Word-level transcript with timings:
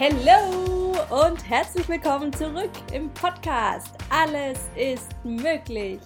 Hallo 0.00 0.94
und 1.28 1.46
herzlich 1.46 1.86
willkommen 1.86 2.32
zurück 2.32 2.70
im 2.94 3.12
Podcast. 3.12 3.98
Alles 4.08 4.58
ist 4.74 5.14
möglich. 5.24 6.00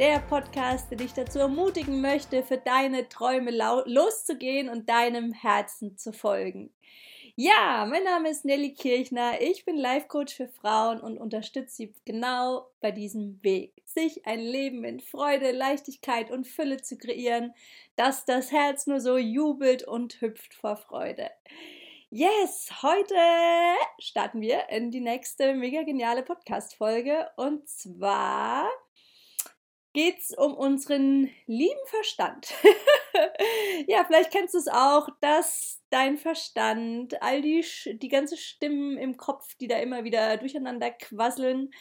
Der 0.00 0.18
Podcast, 0.18 0.90
der 0.90 0.98
dich 0.98 1.12
dazu 1.12 1.38
ermutigen 1.38 2.00
möchte, 2.00 2.42
für 2.42 2.58
deine 2.58 3.08
Träume 3.08 3.52
loszugehen 3.86 4.68
und 4.68 4.88
deinem 4.88 5.32
Herzen 5.32 5.96
zu 5.96 6.12
folgen. 6.12 6.74
Ja, 7.36 7.86
mein 7.88 8.02
Name 8.02 8.28
ist 8.28 8.44
Nelly 8.44 8.74
Kirchner. 8.74 9.40
Ich 9.40 9.64
bin 9.64 9.76
Life 9.76 10.08
Coach 10.08 10.34
für 10.34 10.48
Frauen 10.48 11.00
und 11.00 11.16
unterstütze 11.16 11.76
sie 11.76 11.94
genau 12.04 12.66
bei 12.80 12.90
diesem 12.90 13.40
Weg, 13.44 13.80
sich 13.84 14.26
ein 14.26 14.40
Leben 14.40 14.82
in 14.82 14.98
Freude, 14.98 15.52
Leichtigkeit 15.52 16.32
und 16.32 16.48
Fülle 16.48 16.78
zu 16.78 16.98
kreieren, 16.98 17.54
dass 17.94 18.24
das 18.24 18.50
Herz 18.50 18.88
nur 18.88 19.00
so 19.00 19.16
jubelt 19.16 19.84
und 19.84 20.20
hüpft 20.20 20.54
vor 20.54 20.74
Freude. 20.74 21.30
Yes, 22.10 22.70
heute 22.82 23.14
starten 23.98 24.40
wir 24.40 24.70
in 24.70 24.90
die 24.90 25.00
nächste 25.00 25.52
mega 25.52 25.82
geniale 25.82 26.22
Podcast-Folge 26.22 27.28
und 27.36 27.68
zwar 27.68 28.66
geht 29.92 30.18
es 30.18 30.30
um 30.30 30.54
unseren 30.54 31.28
lieben 31.44 31.86
Verstand. 31.88 32.54
ja, 33.88 34.04
vielleicht 34.06 34.30
kennst 34.30 34.54
du 34.54 34.58
es 34.58 34.68
auch, 34.68 35.10
dass 35.20 35.82
dein 35.90 36.16
Verstand, 36.16 37.20
all 37.22 37.42
die, 37.42 37.62
die 37.84 38.08
ganze 38.08 38.38
Stimmen 38.38 38.96
im 38.96 39.18
Kopf, 39.18 39.54
die 39.56 39.68
da 39.68 39.76
immer 39.76 40.04
wieder 40.04 40.38
durcheinander 40.38 40.90
quasseln, 40.90 41.72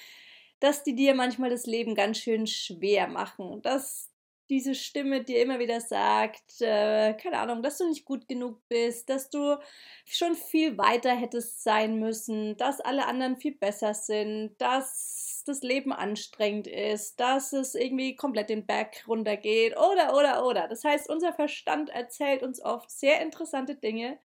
dass 0.59 0.83
die 0.83 0.95
dir 0.95 1.15
manchmal 1.15 1.51
das 1.51 1.65
Leben 1.65 1.95
ganz 1.95 2.17
schön 2.17 2.47
schwer 2.47 3.07
machen. 3.07 3.61
Dass 3.61 4.06
diese 4.49 4.75
Stimme 4.75 5.23
dir 5.23 5.41
immer 5.41 5.59
wieder 5.59 5.81
sagt, 5.81 6.61
äh, 6.61 7.13
keine 7.13 7.39
Ahnung, 7.39 7.61
dass 7.61 7.77
du 7.77 7.87
nicht 7.87 8.05
gut 8.05 8.27
genug 8.27 8.61
bist, 8.69 9.09
dass 9.09 9.29
du 9.29 9.57
schon 10.05 10.35
viel 10.35 10.77
weiter 10.77 11.13
hättest 11.15 11.63
sein 11.63 11.99
müssen, 11.99 12.55
dass 12.57 12.79
alle 12.79 13.05
anderen 13.05 13.37
viel 13.37 13.55
besser 13.55 13.93
sind, 13.93 14.55
dass 14.59 15.43
das 15.45 15.61
Leben 15.61 15.93
anstrengend 15.93 16.67
ist, 16.67 17.19
dass 17.19 17.53
es 17.53 17.75
irgendwie 17.75 18.15
komplett 18.15 18.49
den 18.49 18.65
Berg 18.65 19.07
runtergeht 19.07 19.77
oder, 19.77 20.15
oder, 20.15 20.45
oder. 20.45 20.67
Das 20.67 20.83
heißt, 20.83 21.09
unser 21.09 21.33
Verstand 21.33 21.89
erzählt 21.89 22.43
uns 22.43 22.61
oft 22.61 22.91
sehr 22.91 23.21
interessante 23.21 23.75
Dinge 23.75 24.19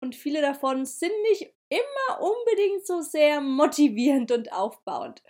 und 0.00 0.14
viele 0.14 0.40
davon 0.40 0.84
sind 0.84 1.12
nicht 1.30 1.52
immer 1.68 2.20
unbedingt 2.20 2.86
so 2.86 3.00
sehr 3.00 3.40
motivierend 3.40 4.30
und 4.32 4.52
aufbauend. 4.52 5.22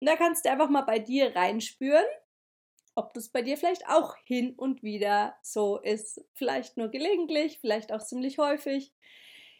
Und 0.00 0.08
da 0.08 0.16
kannst 0.16 0.44
du 0.44 0.50
einfach 0.50 0.68
mal 0.68 0.82
bei 0.82 0.98
dir 0.98 1.34
reinspüren 1.34 2.04
ob 2.94 3.14
das 3.14 3.28
bei 3.28 3.42
dir 3.42 3.56
vielleicht 3.56 3.88
auch 3.88 4.16
hin 4.24 4.54
und 4.56 4.82
wieder 4.82 5.36
so 5.42 5.78
ist. 5.78 6.24
Vielleicht 6.32 6.76
nur 6.76 6.88
gelegentlich, 6.88 7.58
vielleicht 7.60 7.92
auch 7.92 8.02
ziemlich 8.02 8.38
häufig. 8.38 8.92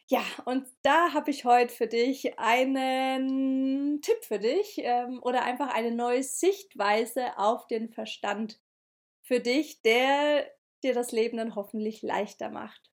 Ja, 0.07 0.23
und 0.45 0.67
da 0.83 1.15
habe 1.15 1.31
ich 1.31 1.45
heute 1.47 1.73
für 1.73 1.87
dich 1.87 2.39
einen 2.39 4.03
Tipp 4.03 4.23
für 4.23 4.39
dich 4.39 4.79
ähm, 4.79 5.21
oder 5.23 5.43
einfach 5.43 5.75
eine 5.75 5.93
neue 5.93 6.23
Sichtweise 6.23 7.39
auf 7.39 7.67
den 7.67 7.89
Verstand 7.89 8.61
für 9.23 9.41
dich, 9.41 9.81
der 9.81 10.47
dir 10.83 10.93
das 10.93 11.11
Leben 11.13 11.39
dann 11.39 11.55
hoffentlich 11.55 12.03
leichter 12.03 12.51
macht. 12.51 12.91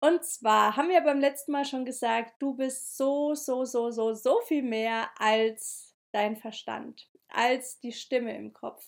Und 0.00 0.24
zwar 0.24 0.76
haben 0.76 0.90
wir 0.90 1.00
beim 1.00 1.20
letzten 1.20 1.52
Mal 1.52 1.64
schon 1.64 1.86
gesagt, 1.86 2.34
du 2.40 2.54
bist 2.54 2.98
so, 2.98 3.34
so, 3.34 3.64
so, 3.64 3.90
so, 3.90 4.12
so 4.12 4.40
viel 4.42 4.62
mehr 4.62 5.08
als 5.16 5.96
dein 6.12 6.36
Verstand, 6.36 7.08
als 7.28 7.80
die 7.80 7.92
Stimme 7.92 8.36
im 8.36 8.52
Kopf. 8.52 8.86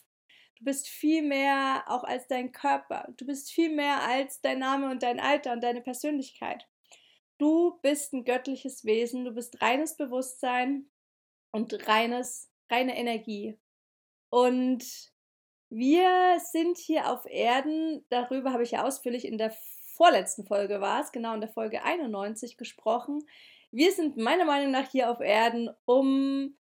Du 0.58 0.64
bist 0.64 0.88
viel 0.88 1.22
mehr 1.22 1.84
auch 1.86 2.02
als 2.04 2.26
dein 2.26 2.50
Körper. 2.50 3.08
Du 3.16 3.26
bist 3.26 3.50
viel 3.50 3.74
mehr 3.74 4.02
als 4.02 4.40
dein 4.40 4.58
Name 4.58 4.90
und 4.90 5.02
dein 5.02 5.20
Alter 5.20 5.52
und 5.52 5.62
deine 5.62 5.80
Persönlichkeit. 5.80 6.66
Du 7.38 7.78
bist 7.82 8.12
ein 8.12 8.24
göttliches 8.24 8.84
Wesen, 8.84 9.24
du 9.24 9.30
bist 9.30 9.62
reines 9.62 9.97
Bewusstsein 9.97 10.91
und 11.52 11.86
reines, 11.86 12.50
reine 12.68 12.97
Energie. 12.98 13.56
Und 14.30 14.84
wir 15.70 16.41
sind 16.50 16.76
hier 16.78 17.08
auf 17.10 17.24
Erden, 17.26 18.04
darüber 18.08 18.52
habe 18.52 18.64
ich 18.64 18.72
ja 18.72 18.84
ausführlich 18.84 19.24
in 19.26 19.38
der 19.38 19.54
vorletzten 19.98 20.47
Folge 20.47 20.80
war 20.80 21.00
es, 21.02 21.12
genau 21.12 21.34
in 21.34 21.41
der 21.41 21.50
Folge 21.50 21.82
91 21.82 22.56
gesprochen. 22.56 23.24
Wir 23.70 23.92
sind 23.92 24.16
meiner 24.16 24.44
Meinung 24.44 24.70
nach 24.70 24.91
hier 24.91 25.10
auf 25.10 25.20
Erden, 25.20 25.70
um 25.84 26.56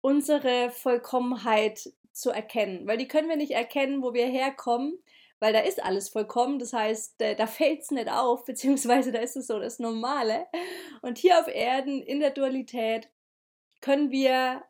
unsere 0.00 0.70
Vollkommenheit 0.70 1.92
zu 2.12 2.30
erkennen, 2.30 2.86
weil 2.86 2.98
die 2.98 3.08
können 3.08 3.28
wir 3.28 3.36
nicht 3.36 3.52
erkennen, 3.52 4.02
wo 4.02 4.14
wir 4.14 4.26
herkommen, 4.26 4.98
weil 5.38 5.52
da 5.52 5.60
ist 5.60 5.82
alles 5.82 6.10
vollkommen, 6.10 6.58
das 6.58 6.72
heißt, 6.72 7.16
da 7.18 7.46
fällt 7.46 7.80
es 7.80 7.90
nicht 7.90 8.10
auf, 8.10 8.44
beziehungsweise 8.46 9.12
da 9.12 9.20
ist 9.20 9.36
es 9.36 9.46
so 9.46 9.58
das 9.58 9.78
Normale. 9.78 10.46
Und 11.02 11.18
hier 11.18 11.40
auf 11.40 11.48
Erden 11.48 12.02
in 12.02 12.20
der 12.20 12.30
Dualität 12.30 13.10
können 13.80 14.10
wir 14.10 14.62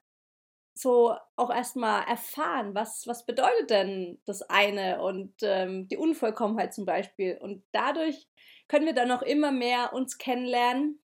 so 0.75 1.15
auch 1.37 1.51
erstmal 1.51 2.07
erfahren, 2.07 2.75
was, 2.75 3.07
was 3.07 3.27
bedeutet 3.27 3.71
denn 3.71 4.21
das 4.25 4.43
eine 4.43 5.03
und 5.03 5.35
ähm, 5.43 5.89
die 5.89 5.97
Unvollkommenheit 5.97 6.73
zum 6.73 6.87
Beispiel. 6.87 7.37
Und 7.39 7.65
dadurch 7.73 8.29
können 8.69 8.87
wir 8.87 8.95
dann 8.95 9.09
noch 9.09 9.23
immer 9.23 9.53
mehr 9.53 9.93
uns 9.93 10.17
kennenlernen, 10.17 11.03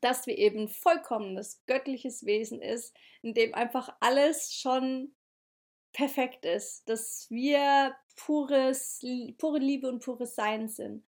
dass 0.00 0.26
wir 0.26 0.36
eben 0.36 0.68
vollkommenes 0.68 1.62
göttliches 1.66 2.26
Wesen 2.26 2.60
ist, 2.60 2.94
in 3.22 3.32
dem 3.32 3.54
einfach 3.54 3.88
alles 4.00 4.52
schon 4.54 5.14
perfekt 5.96 6.44
ist, 6.44 6.86
dass 6.90 7.26
wir 7.30 7.96
pures, 8.16 9.02
pure 9.38 9.58
Liebe 9.58 9.88
und 9.88 10.04
pures 10.04 10.34
Sein 10.34 10.68
sind. 10.68 11.02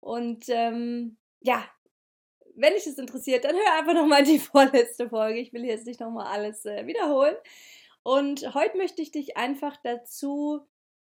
Und 0.00 0.44
ähm, 0.50 1.16
ja, 1.40 1.64
wenn 2.54 2.74
dich 2.74 2.84
das 2.84 2.98
interessiert, 2.98 3.44
dann 3.44 3.56
hör 3.56 3.78
einfach 3.78 3.94
nochmal 3.94 4.24
die 4.24 4.38
vorletzte 4.52 5.08
Folge. 5.08 5.40
Ich 5.40 5.54
will 5.54 5.64
jetzt 5.64 5.86
nicht 5.86 6.00
nochmal 6.00 6.26
alles 6.26 6.66
äh, 6.66 6.86
wiederholen. 6.86 7.34
Und 8.02 8.54
heute 8.54 8.76
möchte 8.76 9.00
ich 9.00 9.10
dich 9.10 9.38
einfach 9.38 9.78
dazu 9.82 10.66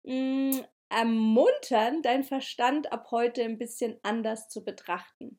mh, 0.03 0.55
mm, 0.55 0.65
ermuntern, 0.87 2.01
deinen 2.01 2.23
Verstand 2.23 2.93
ab 2.93 3.11
heute 3.11 3.43
ein 3.43 3.57
bisschen 3.57 3.99
anders 4.01 4.47
zu 4.47 4.63
betrachten. 4.63 5.37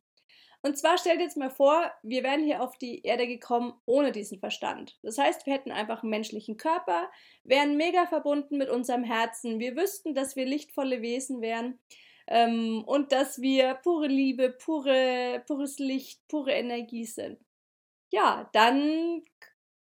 Und 0.62 0.76
zwar 0.76 0.98
stell 0.98 1.16
dir 1.16 1.24
jetzt 1.24 1.38
mal 1.38 1.50
vor, 1.50 1.90
wir 2.02 2.22
wären 2.22 2.44
hier 2.44 2.62
auf 2.62 2.76
die 2.76 3.02
Erde 3.02 3.26
gekommen 3.26 3.72
ohne 3.86 4.12
diesen 4.12 4.38
Verstand. 4.38 4.98
Das 5.02 5.16
heißt, 5.16 5.46
wir 5.46 5.54
hätten 5.54 5.72
einfach 5.72 6.02
einen 6.02 6.10
menschlichen 6.10 6.58
Körper, 6.58 7.10
wären 7.44 7.76
mega 7.76 8.06
verbunden 8.06 8.58
mit 8.58 8.68
unserem 8.68 9.04
Herzen. 9.04 9.58
Wir 9.58 9.74
wüssten, 9.76 10.14
dass 10.14 10.36
wir 10.36 10.44
lichtvolle 10.44 11.00
Wesen 11.00 11.40
wären 11.40 11.78
ähm, 12.26 12.84
und 12.86 13.12
dass 13.12 13.40
wir 13.40 13.74
pure 13.74 14.06
Liebe, 14.08 14.50
pure, 14.50 15.42
pures 15.46 15.78
Licht, 15.78 16.20
pure 16.28 16.52
Energie 16.52 17.06
sind. 17.06 17.38
Ja, 18.10 18.50
dann 18.52 19.22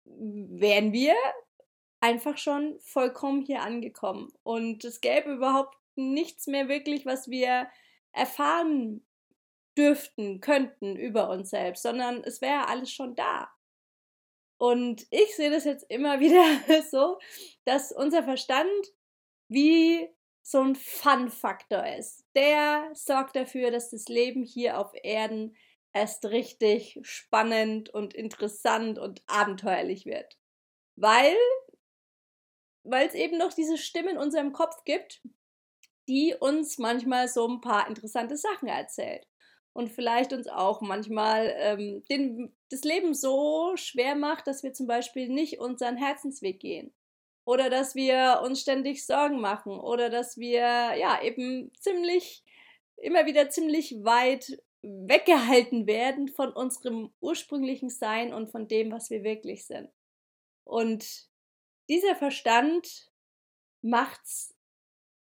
wären 0.03 0.91
wir 0.91 1.16
einfach 2.01 2.38
schon 2.38 2.78
vollkommen 2.81 3.41
hier 3.41 3.61
angekommen. 3.61 4.34
Und 4.44 4.84
es 4.84 4.99
gäbe 4.99 5.31
überhaupt 5.31 5.78
nichts 5.95 6.47
mehr 6.47 6.67
wirklich, 6.67 7.05
was 7.05 7.29
wir 7.29 7.67
erfahren 8.11 9.06
dürften, 9.77 10.41
könnten 10.41 10.95
über 10.95 11.29
uns 11.29 11.51
selbst, 11.51 11.83
sondern 11.83 12.23
es 12.23 12.41
wäre 12.41 12.67
alles 12.67 12.91
schon 12.91 13.15
da. 13.15 13.49
Und 14.57 15.05
ich 15.11 15.35
sehe 15.35 15.51
das 15.51 15.65
jetzt 15.65 15.85
immer 15.89 16.19
wieder 16.19 16.83
so, 16.83 17.19
dass 17.65 17.91
unser 17.91 18.23
Verstand 18.23 18.93
wie 19.49 20.09
so 20.41 20.61
ein 20.61 20.75
Fun-Faktor 20.75 21.85
ist. 21.97 22.25
Der 22.35 22.89
sorgt 22.93 23.35
dafür, 23.35 23.69
dass 23.69 23.89
das 23.89 24.07
Leben 24.07 24.43
hier 24.43 24.79
auf 24.79 24.91
Erden 25.03 25.55
erst 25.93 26.25
richtig 26.25 26.99
spannend 27.01 27.89
und 27.89 28.13
interessant 28.13 28.97
und 28.97 29.21
abenteuerlich 29.27 30.05
wird. 30.05 30.37
Weil 30.95 31.35
weil 32.89 33.05
es 33.05 33.16
eben 33.16 33.37
noch 33.37 33.51
diese 33.51 33.77
Stimme 33.77 34.11
in 34.11 34.17
unserem 34.17 34.53
Kopf 34.53 34.85
gibt, 34.85 35.22
die 36.07 36.34
uns 36.40 36.78
manchmal 36.78 37.28
so 37.28 37.46
ein 37.46 37.59
paar 37.59 37.85
interessante 37.90 38.37
Sachen 38.37 38.69
erzählt 38.69 39.28
und 39.78 39.91
vielleicht 39.91 40.34
uns 40.34 40.47
auch 40.47 40.82
manchmal 40.82 41.53
ähm, 41.56 42.03
den, 42.09 42.52
das 42.72 42.82
Leben 42.82 43.14
so 43.14 43.74
schwer 43.76 44.16
macht, 44.16 44.47
dass 44.47 44.64
wir 44.64 44.74
zum 44.74 44.88
Beispiel 44.88 45.29
nicht 45.29 45.59
unseren 45.59 45.97
Herzensweg 45.97 46.59
gehen. 46.59 46.91
Oder 47.46 47.70
dass 47.70 47.94
wir 47.94 48.41
uns 48.44 48.59
ständig 48.59 49.06
Sorgen 49.06 49.40
machen. 49.40 49.79
Oder 49.79 50.09
dass 50.09 50.35
wir 50.35 50.62
ja 50.62 51.22
eben 51.22 51.72
ziemlich, 51.79 52.44
immer 52.96 53.28
wieder 53.28 53.52
ziemlich 53.52 54.03
weit 54.03 54.58
weggehalten 54.82 55.85
werden 55.85 56.28
von 56.28 56.52
unserem 56.52 57.14
ursprünglichen 57.20 57.91
Sein 57.91 58.34
und 58.34 58.50
von 58.50 58.68
dem, 58.68 58.91
was 58.91 59.12
wir 59.12 59.24
wirklich 59.24 59.68
sind. 59.68 59.91
Und 60.64 61.29
dieser 61.88 62.16
Verstand 62.16 63.12
macht's 63.84 64.56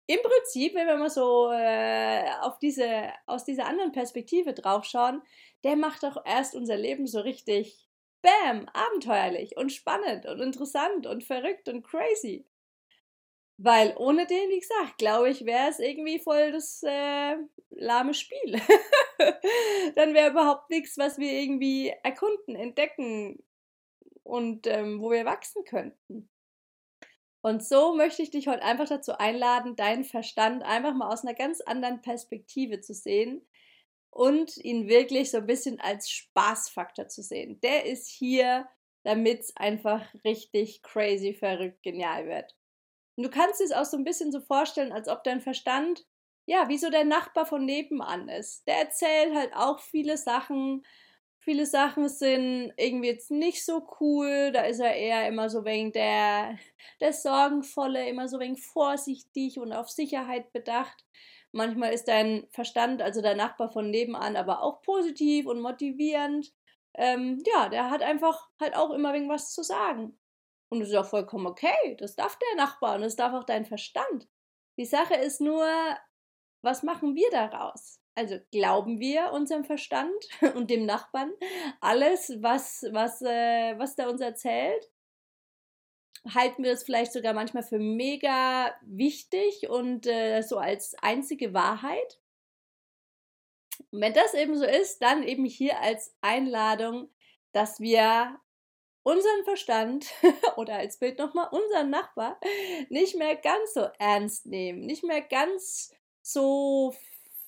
im 0.09 0.21
Prinzip, 0.23 0.75
wenn 0.75 0.87
wir 0.87 0.97
mal 0.97 1.11
so 1.11 1.51
äh, 1.53 2.25
auf 2.41 2.59
diese, 2.59 3.13
aus 3.27 3.45
dieser 3.45 3.67
anderen 3.67 3.93
Perspektive 3.93 4.55
draufschauen, 4.55 5.21
der 5.65 5.77
macht 5.77 6.03
doch 6.03 6.25
erst 6.25 6.55
unser 6.55 6.79
Leben 6.79 7.07
so 7.07 7.21
richtig, 7.21 7.87
bam, 8.23 8.67
abenteuerlich 8.73 9.59
und 9.59 9.71
spannend 9.71 10.25
und 10.25 10.41
interessant 10.41 11.07
und 11.07 11.25
verrückt 11.25 11.69
und 11.69 11.83
crazy. 11.83 12.47
Weil 13.59 13.95
ohne 13.99 14.27
den, 14.27 14.49
wie 14.49 14.61
gesagt, 14.61 14.97
glaube 14.97 15.29
ich, 15.29 15.45
wäre 15.45 15.69
es 15.69 15.79
irgendwie 15.79 16.19
voll 16.19 16.53
das 16.53 16.83
äh, 16.85 17.37
lahme 17.69 18.15
Spiel. 18.15 18.63
Dann 19.95 20.15
wäre 20.15 20.31
überhaupt 20.31 20.71
nichts, 20.71 20.97
was 20.97 21.19
wir 21.19 21.33
irgendwie 21.33 21.93
erkunden, 22.03 22.57
entdecken 22.57 23.45
und 24.23 24.67
ähm, 24.67 25.03
wo 25.03 25.11
wir 25.11 25.27
wachsen 25.27 25.65
könnten. 25.65 26.31
Und 27.41 27.65
so 27.65 27.95
möchte 27.95 28.23
ich 28.23 28.31
dich 28.31 28.49
heute 28.49 28.63
einfach 28.63 28.89
dazu 28.89 29.17
einladen, 29.19 29.77
deinen 29.77 30.05
Verstand 30.05 30.63
einfach 30.63 30.95
mal 30.95 31.13
aus 31.13 31.25
einer 31.25 31.35
ganz 31.35 31.61
anderen 31.61 32.03
Perspektive 32.03 32.81
zu 32.81 32.95
sehen 32.95 33.47
und 34.11 34.57
ihn 34.57 34.89
wirklich 34.89 35.31
so 35.31 35.39
ein 35.39 35.47
bisschen 35.47 35.81
als 35.81 36.11
Spaßfaktor 36.11 37.09
zu 37.09 37.23
sehen. 37.23 37.61
Der 37.61 37.87
ist 37.87 38.09
hier, 38.09 38.69
damit 39.05 39.41
es 39.41 39.57
einfach 39.57 40.03
richtig 40.25 40.83
crazy, 40.83 41.33
verrückt, 41.35 41.83
genial 41.83 42.27
wird. 42.27 42.57
Und 43.17 43.25
du 43.25 43.31
kannst 43.31 43.61
es 43.61 43.73
auch 43.73 43.85
so 43.85 43.97
ein 43.97 44.05
bisschen 44.05 44.33
so 44.33 44.41
vorstellen, 44.41 44.93
als 44.93 45.09
ob 45.09 45.25
dein 45.25 45.41
Verstand, 45.41 46.07
ja, 46.47 46.69
wie 46.69 46.79
so 46.79 46.91
der 46.91 47.05
Nachbar 47.05 47.47
von 47.47 47.65
nebenan 47.65 48.29
ist. 48.29 48.67
Der 48.67 48.77
erzählt 48.79 49.35
halt 49.35 49.55
auch 49.55 49.81
viele 49.81 50.17
Sachen. 50.17 50.85
Viele 51.49 51.65
Sachen 51.65 52.11
sind 52.11 52.75
irgendwie 52.77 53.09
jetzt 53.09 53.31
nicht 53.31 53.65
so 53.65 53.89
cool. 54.01 54.53
Da 54.53 54.65
ist 54.65 54.81
er 54.81 54.95
eher 54.95 55.27
immer 55.27 55.49
so 55.49 55.65
wegen 55.65 55.93
der, 55.93 56.59
der 57.01 57.15
Sorgenvolle, 57.15 58.07
immer 58.07 58.29
so 58.29 58.39
wegen 58.39 58.59
vorsichtig 58.59 59.59
und 59.59 59.73
auf 59.73 59.89
Sicherheit 59.89 60.53
bedacht. 60.53 61.07
Manchmal 61.53 61.95
ist 61.95 62.07
dein 62.07 62.47
Verstand, 62.51 63.01
also 63.01 63.23
der 63.23 63.35
Nachbar 63.35 63.71
von 63.71 63.89
nebenan, 63.89 64.37
aber 64.37 64.63
auch 64.63 64.83
positiv 64.83 65.47
und 65.47 65.63
motivierend. 65.63 66.53
Ähm, 66.93 67.43
ja, 67.47 67.71
der 67.71 67.89
hat 67.89 68.03
einfach 68.03 68.51
halt 68.61 68.77
auch 68.77 68.91
immer 68.91 69.15
wegen 69.15 69.31
was 69.31 69.55
zu 69.55 69.63
sagen. 69.63 70.19
Und 70.69 70.81
das 70.81 70.91
ist 70.91 70.97
auch 70.97 71.09
vollkommen 71.09 71.47
okay. 71.47 71.97
Das 71.99 72.15
darf 72.15 72.39
der 72.39 72.63
Nachbar 72.63 72.97
und 72.97 73.01
das 73.01 73.17
darf 73.17 73.33
auch 73.33 73.45
dein 73.45 73.65
Verstand. 73.65 74.29
Die 74.77 74.85
Sache 74.85 75.15
ist 75.15 75.41
nur, 75.41 75.67
was 76.63 76.83
machen 76.83 77.15
wir 77.15 77.31
daraus? 77.31 78.01
Also 78.15 78.37
glauben 78.51 78.99
wir 78.99 79.33
unserem 79.33 79.65
Verstand 79.65 80.13
und 80.55 80.71
dem 80.71 80.87
Nachbarn 80.87 81.33
alles, 81.81 82.33
was, 82.41 82.85
was, 82.91 83.23
äh, 83.23 83.79
was 83.79 83.95
der 83.95 84.11
uns 84.11 84.21
erzählt? 84.21 84.91
Halten 86.35 86.65
wir 86.65 86.73
es 86.73 86.83
vielleicht 86.83 87.13
sogar 87.13 87.33
manchmal 87.33 87.63
für 87.63 87.79
mega 87.79 88.75
wichtig 88.83 89.69
und 89.69 90.07
äh, 90.07 90.43
so 90.43 90.59
als 90.59 90.97
einzige 91.01 91.55
Wahrheit? 91.55 92.19
Und 93.93 94.01
wenn 94.01 94.15
das 94.15 94.35
eben 94.35 94.57
so 94.57 94.65
ist, 94.65 95.01
dann 95.01 95.23
eben 95.23 95.45
hier 95.45 95.79
als 95.81 96.17
Einladung, 96.21 97.11
dass 97.53 97.79
wir 97.79 98.39
unseren 99.05 99.45
Verstand 99.45 100.07
oder 100.57 100.75
als 100.75 100.99
Bild 100.99 101.19
nochmal 101.19 101.49
unseren 101.51 101.91
Nachbar 101.91 102.39
nicht 102.89 103.17
mehr 103.17 103.37
ganz 103.37 103.75
so 103.75 103.87
ernst 103.99 104.47
nehmen, 104.47 104.81
nicht 104.81 105.05
mehr 105.05 105.23
ganz 105.23 105.95
so 106.33 106.95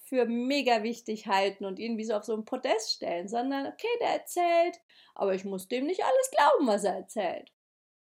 für 0.04 0.26
mega 0.26 0.82
wichtig 0.82 1.26
halten 1.26 1.64
und 1.64 1.78
ihn 1.78 1.96
wie 1.98 2.04
so 2.04 2.14
auf 2.14 2.24
so 2.24 2.34
ein 2.34 2.44
Podest 2.44 2.92
stellen, 2.92 3.28
sondern 3.28 3.66
okay, 3.66 3.88
der 4.00 4.08
erzählt, 4.08 4.80
aber 5.14 5.34
ich 5.34 5.44
muss 5.44 5.68
dem 5.68 5.86
nicht 5.86 6.02
alles 6.04 6.30
glauben, 6.30 6.66
was 6.66 6.84
er 6.84 6.96
erzählt. 6.96 7.52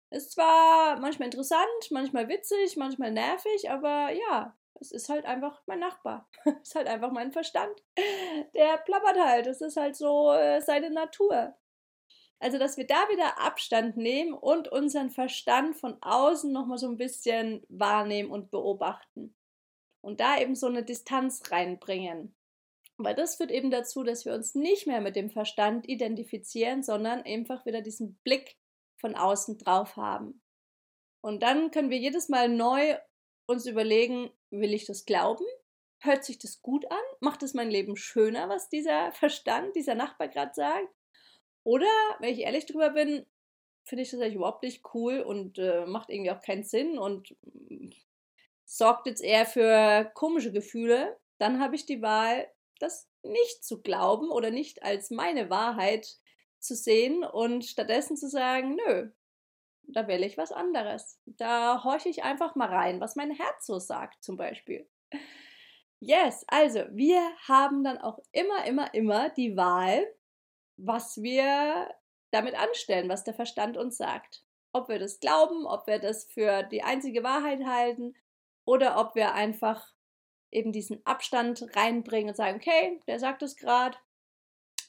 Ist 0.09 0.31
zwar 0.31 0.99
manchmal 0.99 1.27
interessant, 1.27 1.91
manchmal 1.91 2.29
witzig, 2.29 2.77
manchmal 2.77 3.11
nervig, 3.11 3.69
aber 3.69 4.11
ja, 4.11 4.55
es 4.79 4.91
ist 4.91 5.09
halt 5.09 5.25
einfach 5.25 5.61
mein 5.65 5.79
Nachbar. 5.79 6.29
Es 6.45 6.53
ist 6.69 6.75
halt 6.75 6.87
einfach 6.87 7.11
mein 7.11 7.31
Verstand. 7.31 7.83
Der 8.53 8.77
plappert 8.77 9.17
halt. 9.19 9.47
Es 9.47 9.61
ist 9.61 9.77
halt 9.77 9.95
so 9.95 10.31
äh, 10.33 10.61
seine 10.61 10.91
Natur. 10.91 11.55
Also, 12.39 12.59
dass 12.59 12.77
wir 12.77 12.85
da 12.85 13.09
wieder 13.09 13.39
Abstand 13.39 13.97
nehmen 13.97 14.33
und 14.33 14.67
unseren 14.67 15.09
Verstand 15.09 15.75
von 15.75 15.97
außen 16.01 16.51
nochmal 16.51 16.77
so 16.77 16.87
ein 16.87 16.97
bisschen 16.97 17.65
wahrnehmen 17.67 18.29
und 18.29 18.51
beobachten. 18.51 19.35
Und 20.07 20.21
da 20.21 20.39
eben 20.39 20.55
so 20.55 20.67
eine 20.67 20.85
Distanz 20.85 21.51
reinbringen. 21.51 22.33
Weil 22.95 23.13
das 23.13 23.35
führt 23.35 23.51
eben 23.51 23.71
dazu, 23.71 24.03
dass 24.03 24.23
wir 24.23 24.33
uns 24.35 24.55
nicht 24.55 24.87
mehr 24.87 25.01
mit 25.01 25.17
dem 25.17 25.29
Verstand 25.29 25.85
identifizieren, 25.89 26.81
sondern 26.81 27.23
einfach 27.23 27.65
wieder 27.65 27.81
diesen 27.81 28.15
Blick 28.23 28.55
von 28.95 29.15
außen 29.15 29.57
drauf 29.57 29.97
haben. 29.97 30.41
Und 31.19 31.43
dann 31.43 31.71
können 31.71 31.89
wir 31.89 31.97
jedes 31.97 32.29
Mal 32.29 32.47
neu 32.47 32.97
uns 33.47 33.65
überlegen, 33.65 34.31
will 34.49 34.73
ich 34.73 34.85
das 34.85 35.03
glauben? 35.03 35.43
Hört 35.99 36.23
sich 36.23 36.37
das 36.37 36.61
gut 36.61 36.89
an? 36.89 37.03
Macht 37.19 37.43
es 37.43 37.53
mein 37.53 37.69
Leben 37.69 37.97
schöner, 37.97 38.47
was 38.47 38.69
dieser 38.69 39.11
Verstand, 39.11 39.75
dieser 39.75 39.95
Nachbar 39.95 40.29
gerade 40.29 40.53
sagt? 40.53 40.87
Oder, 41.65 41.91
wenn 42.21 42.33
ich 42.33 42.39
ehrlich 42.39 42.65
drüber 42.65 42.91
bin, 42.91 43.25
finde 43.83 44.03
ich 44.03 44.11
das 44.11 44.21
eigentlich 44.21 44.35
überhaupt 44.35 44.63
nicht 44.63 44.85
cool 44.93 45.19
und 45.19 45.59
äh, 45.59 45.85
macht 45.85 46.09
irgendwie 46.09 46.31
auch 46.31 46.41
keinen 46.41 46.63
Sinn 46.63 46.97
und 46.97 47.31
äh, 47.71 47.89
sorgt 48.67 49.07
jetzt 49.07 49.23
eher 49.23 49.45
für 49.45 50.11
komische 50.13 50.51
Gefühle, 50.51 51.17
dann 51.39 51.59
habe 51.59 51.75
ich 51.75 51.85
die 51.85 52.01
Wahl, 52.01 52.47
das 52.79 53.09
nicht 53.23 53.63
zu 53.63 53.81
glauben 53.81 54.29
oder 54.29 54.51
nicht 54.51 54.83
als 54.83 55.09
meine 55.09 55.49
Wahrheit 55.49 56.17
zu 56.59 56.75
sehen 56.75 57.23
und 57.23 57.65
stattdessen 57.65 58.17
zu 58.17 58.27
sagen, 58.27 58.75
nö, 58.75 59.09
da 59.83 60.07
wähle 60.07 60.25
ich 60.25 60.37
was 60.37 60.51
anderes. 60.51 61.19
Da 61.25 61.83
horche 61.83 62.09
ich 62.09 62.23
einfach 62.23 62.55
mal 62.55 62.67
rein, 62.67 62.99
was 62.99 63.15
mein 63.15 63.31
Herz 63.31 63.65
so 63.65 63.79
sagt, 63.79 64.21
zum 64.21 64.35
Beispiel. 64.35 64.87
Yes, 65.99 66.43
also 66.47 66.83
wir 66.91 67.21
haben 67.47 67.83
dann 67.83 67.97
auch 67.97 68.19
immer, 68.33 68.65
immer, 68.65 68.93
immer 68.93 69.29
die 69.29 69.55
Wahl, 69.55 70.05
was 70.75 71.21
wir 71.21 71.89
damit 72.31 72.55
anstellen, 72.55 73.07
was 73.07 73.23
der 73.23 73.33
Verstand 73.33 73.77
uns 73.77 73.97
sagt. 73.97 74.43
Ob 74.73 74.89
wir 74.89 74.99
das 74.99 75.21
glauben, 75.21 75.65
ob 75.65 75.87
wir 75.87 75.99
das 75.99 76.25
für 76.25 76.63
die 76.63 76.83
einzige 76.83 77.23
Wahrheit 77.23 77.63
halten 77.65 78.13
oder 78.67 78.99
ob 78.99 79.15
wir 79.15 79.33
einfach 79.33 79.93
eben 80.51 80.71
diesen 80.71 81.03
Abstand 81.05 81.75
reinbringen 81.75 82.29
und 82.29 82.35
sagen, 82.35 82.57
okay, 82.57 82.99
der 83.07 83.17
sagt 83.17 83.41
es 83.41 83.55
gerade, 83.55 83.97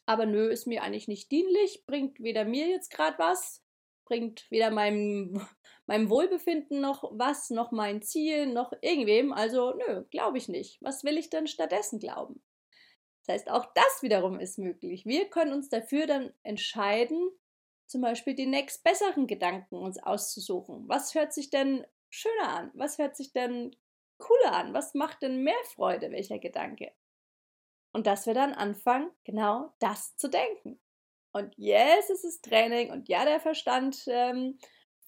aber 0.04 0.26
nö, 0.26 0.48
ist 0.48 0.66
mir 0.66 0.82
eigentlich 0.82 1.06
nicht 1.06 1.30
dienlich, 1.30 1.84
bringt 1.86 2.18
weder 2.20 2.44
mir 2.44 2.66
jetzt 2.66 2.90
gerade 2.90 3.18
was, 3.18 3.64
bringt 4.04 4.50
weder 4.50 4.70
meinem, 4.70 5.40
meinem 5.86 6.10
Wohlbefinden 6.10 6.80
noch 6.80 7.04
was, 7.12 7.50
noch 7.50 7.70
mein 7.70 8.02
Ziel, 8.02 8.46
noch 8.46 8.72
irgendwem, 8.80 9.32
also 9.32 9.74
nö, 9.74 10.04
glaube 10.10 10.38
ich 10.38 10.48
nicht. 10.48 10.82
Was 10.82 11.04
will 11.04 11.16
ich 11.16 11.30
denn 11.30 11.46
stattdessen 11.46 12.00
glauben? 12.00 12.42
Das 13.24 13.34
heißt, 13.34 13.50
auch 13.50 13.66
das 13.74 14.02
wiederum 14.02 14.40
ist 14.40 14.58
möglich. 14.58 15.06
Wir 15.06 15.28
können 15.28 15.52
uns 15.52 15.68
dafür 15.68 16.06
dann 16.06 16.32
entscheiden, 16.42 17.30
zum 17.86 18.00
Beispiel 18.00 18.34
die 18.34 18.46
nächst 18.46 18.82
besseren 18.82 19.26
Gedanken 19.28 19.76
uns 19.76 20.02
auszusuchen. 20.02 20.88
Was 20.88 21.14
hört 21.14 21.32
sich 21.32 21.50
denn 21.50 21.86
schöner 22.10 22.48
an? 22.48 22.70
Was 22.74 22.98
hört 22.98 23.16
sich 23.16 23.32
denn 23.32 23.76
cooler 24.18 24.52
an? 24.52 24.74
Was 24.74 24.94
macht 24.94 25.22
denn 25.22 25.42
mehr 25.42 25.62
Freude, 25.74 26.10
welcher 26.10 26.38
Gedanke? 26.38 26.92
Und 27.92 28.06
dass 28.06 28.26
wir 28.26 28.34
dann 28.34 28.52
anfangen, 28.52 29.10
genau 29.24 29.72
das 29.78 30.16
zu 30.16 30.28
denken. 30.28 30.78
Und 31.32 31.54
yes, 31.56 32.10
es 32.10 32.24
ist 32.24 32.44
Training 32.44 32.90
und 32.90 33.08
ja, 33.08 33.24
der 33.24 33.40
Verstand 33.40 34.04
ähm, 34.06 34.58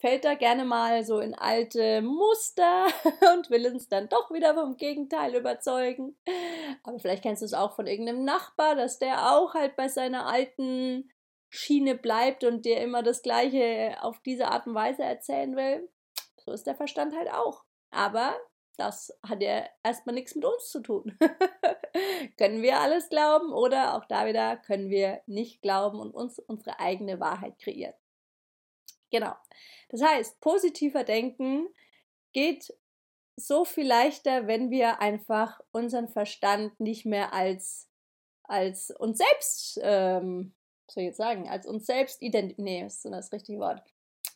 fällt 0.00 0.24
da 0.24 0.34
gerne 0.34 0.64
mal 0.64 1.04
so 1.04 1.20
in 1.20 1.34
alte 1.34 2.02
Muster 2.02 2.86
und 3.34 3.50
will 3.50 3.66
uns 3.66 3.88
dann 3.88 4.08
doch 4.08 4.30
wieder 4.30 4.54
vom 4.54 4.76
Gegenteil 4.76 5.34
überzeugen. 5.34 6.16
Aber 6.82 6.98
vielleicht 6.98 7.22
kennst 7.22 7.42
du 7.42 7.46
es 7.46 7.54
auch 7.54 7.76
von 7.76 7.86
irgendeinem 7.86 8.24
Nachbar, 8.24 8.76
dass 8.76 8.98
der 8.98 9.32
auch 9.32 9.54
halt 9.54 9.76
bei 9.76 9.88
seiner 9.88 10.26
alten 10.26 11.10
Schiene 11.50 11.96
bleibt 11.96 12.44
und 12.44 12.64
dir 12.64 12.80
immer 12.80 13.02
das 13.02 13.22
Gleiche 13.22 13.96
auf 14.02 14.20
diese 14.20 14.48
Art 14.48 14.66
und 14.66 14.74
Weise 14.74 15.02
erzählen 15.02 15.54
will. 15.56 15.88
Ist 16.52 16.66
der 16.66 16.74
Verstand 16.74 17.14
halt 17.16 17.32
auch. 17.32 17.64
Aber 17.90 18.36
das 18.76 19.16
hat 19.22 19.42
ja 19.42 19.66
erstmal 19.82 20.14
nichts 20.14 20.34
mit 20.34 20.44
uns 20.44 20.70
zu 20.70 20.80
tun. 20.80 21.18
können 22.38 22.62
wir 22.62 22.80
alles 22.80 23.08
glauben 23.08 23.52
oder 23.52 23.94
auch 23.94 24.04
da 24.06 24.26
wieder 24.26 24.56
können 24.56 24.88
wir 24.90 25.20
nicht 25.26 25.60
glauben 25.62 26.00
und 26.00 26.14
uns 26.14 26.38
unsere 26.38 26.80
eigene 26.80 27.20
Wahrheit 27.20 27.58
kreieren. 27.58 27.94
Genau. 29.10 29.34
Das 29.90 30.02
heißt, 30.02 30.40
positiver 30.40 31.04
Denken 31.04 31.68
geht 32.32 32.72
so 33.36 33.64
viel 33.64 33.86
leichter, 33.86 34.46
wenn 34.46 34.70
wir 34.70 35.00
einfach 35.00 35.60
unseren 35.72 36.08
Verstand 36.08 36.78
nicht 36.78 37.04
mehr 37.04 37.32
als, 37.32 37.88
als 38.44 38.90
uns 38.90 39.18
selbst, 39.18 39.80
ähm, 39.82 40.54
soll 40.88 41.02
ich 41.02 41.08
jetzt 41.08 41.16
sagen, 41.16 41.48
als 41.48 41.66
uns 41.66 41.86
selbst 41.86 42.22
identifizieren. 42.22 42.64
Nee, 42.64 42.86
ist 42.86 43.04
das 43.04 43.32
richtige 43.32 43.58
Wort. 43.58 43.82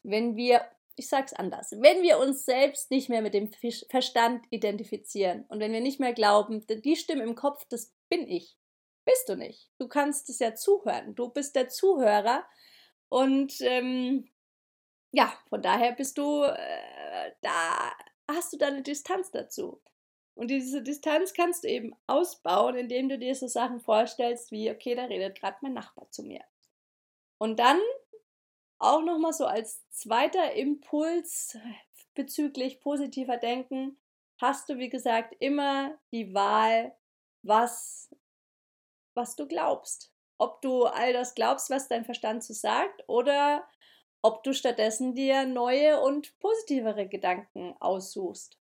Wenn 0.02 0.36
wir, 0.36 0.64
ich 0.96 1.08
sag's 1.08 1.32
anders, 1.32 1.72
wenn 1.72 2.02
wir 2.02 2.18
uns 2.18 2.44
selbst 2.44 2.90
nicht 2.90 3.08
mehr 3.08 3.22
mit 3.22 3.34
dem 3.34 3.50
Verstand 3.90 4.44
identifizieren 4.50 5.44
und 5.48 5.60
wenn 5.60 5.72
wir 5.72 5.80
nicht 5.80 6.00
mehr 6.00 6.12
glauben, 6.12 6.64
die 6.66 6.96
Stimme 6.96 7.24
im 7.24 7.34
Kopf, 7.34 7.64
das 7.68 7.92
bin 8.08 8.28
ich. 8.28 8.56
Bist 9.04 9.28
du 9.28 9.36
nicht. 9.36 9.70
Du 9.78 9.88
kannst 9.88 10.30
es 10.30 10.38
ja 10.38 10.54
zuhören. 10.54 11.14
Du 11.14 11.28
bist 11.28 11.56
der 11.56 11.68
Zuhörer 11.68 12.44
und 13.08 13.60
ähm, 13.60 14.28
ja, 15.12 15.32
von 15.48 15.62
daher 15.62 15.92
bist 15.92 16.16
du, 16.18 16.42
äh, 16.44 17.32
da 17.42 17.92
hast 18.28 18.52
du 18.52 18.56
dann 18.56 18.74
eine 18.74 18.82
Distanz 18.82 19.30
dazu. 19.30 19.82
Und 20.34 20.48
diese 20.48 20.82
Distanz 20.82 21.32
kannst 21.32 21.64
du 21.64 21.68
eben 21.68 21.94
ausbauen, 22.06 22.74
indem 22.76 23.08
du 23.08 23.18
dir 23.18 23.34
so 23.34 23.46
Sachen 23.46 23.78
vorstellst 23.80 24.50
wie, 24.50 24.70
okay, 24.70 24.94
da 24.94 25.04
redet 25.04 25.38
gerade 25.38 25.58
mein 25.60 25.74
Nachbar 25.74 26.10
zu 26.10 26.24
mir. 26.24 26.42
Und 27.38 27.60
dann 27.60 27.78
auch 28.78 29.02
nochmal 29.02 29.32
so 29.32 29.46
als 29.46 29.88
zweiter 29.90 30.52
Impuls, 30.54 31.56
bezüglich 32.14 32.80
positiver 32.80 33.36
Denken 33.36 33.98
hast 34.40 34.68
du, 34.68 34.78
wie 34.78 34.88
gesagt, 34.88 35.34
immer 35.40 35.98
die 36.12 36.34
Wahl, 36.34 36.96
was, 37.42 38.14
was 39.14 39.36
du 39.36 39.46
glaubst. 39.46 40.12
Ob 40.38 40.60
du 40.62 40.84
all 40.84 41.12
das 41.12 41.34
glaubst, 41.34 41.70
was 41.70 41.88
dein 41.88 42.04
Verstand 42.04 42.42
so 42.42 42.52
sagt, 42.54 43.04
oder 43.06 43.66
ob 44.22 44.42
du 44.42 44.52
stattdessen 44.52 45.14
dir 45.14 45.44
neue 45.46 46.00
und 46.00 46.38
positivere 46.38 47.08
Gedanken 47.08 47.74
aussuchst. 47.80 48.58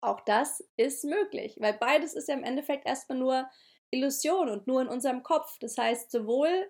Auch 0.00 0.20
das 0.20 0.62
ist 0.76 1.04
möglich, 1.04 1.56
weil 1.58 1.74
beides 1.74 2.14
ist 2.14 2.28
ja 2.28 2.34
im 2.34 2.44
Endeffekt 2.44 2.86
erstmal 2.86 3.18
nur 3.18 3.50
Illusion 3.90 4.48
und 4.48 4.66
nur 4.66 4.82
in 4.82 4.88
unserem 4.88 5.22
Kopf. 5.22 5.58
Das 5.58 5.76
heißt, 5.76 6.10
sowohl, 6.10 6.68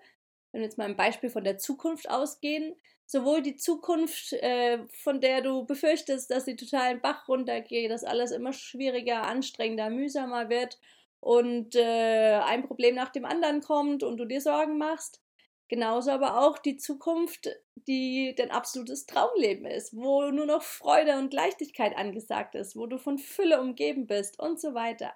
wenn 0.51 0.61
wir 0.61 0.65
jetzt 0.65 0.77
mal 0.77 0.85
ein 0.85 0.97
Beispiel 0.97 1.29
von 1.29 1.43
der 1.43 1.57
Zukunft 1.57 2.09
ausgehen, 2.09 2.75
sowohl 3.05 3.41
die 3.41 3.55
Zukunft, 3.55 4.33
äh, 4.33 4.79
von 4.89 5.19
der 5.21 5.41
du 5.41 5.65
befürchtest, 5.65 6.29
dass 6.29 6.45
sie 6.45 6.55
total 6.55 6.93
in 6.93 7.01
Bach 7.01 7.27
runtergeht, 7.27 7.89
dass 7.89 8.03
alles 8.03 8.31
immer 8.31 8.53
schwieriger, 8.53 9.23
anstrengender, 9.23 9.89
mühsamer 9.89 10.49
wird 10.49 10.77
und 11.19 11.75
äh, 11.75 12.39
ein 12.43 12.67
Problem 12.67 12.95
nach 12.95 13.09
dem 13.09 13.25
anderen 13.25 13.61
kommt 13.61 14.03
und 14.03 14.17
du 14.17 14.25
dir 14.25 14.41
Sorgen 14.41 14.77
machst. 14.77 15.21
Genauso 15.69 16.11
aber 16.11 16.39
auch 16.39 16.57
die 16.57 16.77
Zukunft, 16.77 17.49
die 17.75 18.33
dein 18.35 18.49
absolutes 18.49 19.05
Traumleben 19.05 19.65
ist, 19.65 19.95
wo 19.95 20.29
nur 20.31 20.47
noch 20.47 20.63
Freude 20.63 21.17
und 21.19 21.33
Leichtigkeit 21.33 21.95
angesagt 21.95 22.55
ist, 22.55 22.75
wo 22.75 22.87
du 22.87 22.97
von 22.97 23.19
Fülle 23.19 23.61
umgeben 23.61 24.07
bist 24.07 24.39
und 24.39 24.59
so 24.59 24.73
weiter. 24.73 25.13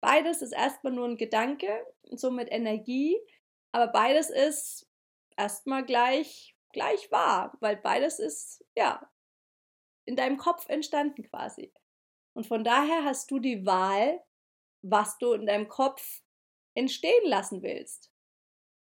Beides 0.00 0.42
ist 0.42 0.52
erstmal 0.52 0.92
nur 0.92 1.06
ein 1.06 1.16
Gedanke, 1.16 1.84
somit 2.12 2.48
Energie, 2.52 3.16
aber 3.72 3.88
beides 3.88 4.30
ist 4.30 4.88
erstmal 5.36 5.84
gleich 5.84 6.58
gleich 6.72 7.10
wahr, 7.10 7.56
weil 7.60 7.76
beides 7.76 8.18
ist, 8.18 8.64
ja, 8.76 9.10
in 10.04 10.16
deinem 10.16 10.36
Kopf 10.36 10.68
entstanden 10.68 11.22
quasi. 11.24 11.72
Und 12.34 12.46
von 12.46 12.64
daher 12.64 13.04
hast 13.04 13.30
du 13.30 13.38
die 13.38 13.66
Wahl, 13.66 14.22
was 14.82 15.18
du 15.18 15.32
in 15.32 15.46
deinem 15.46 15.68
Kopf 15.68 16.22
entstehen 16.74 17.26
lassen 17.26 17.62
willst. 17.62 18.12